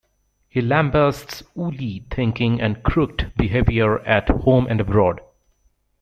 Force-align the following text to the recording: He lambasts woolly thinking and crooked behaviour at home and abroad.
He 0.49 0.61
lambasts 0.61 1.43
woolly 1.53 2.05
thinking 2.09 2.59
and 2.59 2.81
crooked 2.81 3.33
behaviour 3.37 3.99
at 3.99 4.29
home 4.29 4.65
and 4.65 4.81
abroad. 4.81 5.21